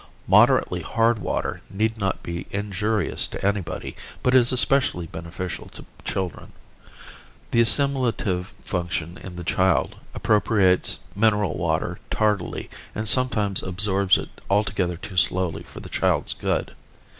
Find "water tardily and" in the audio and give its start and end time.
11.55-13.07